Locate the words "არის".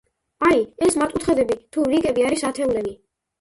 2.31-2.47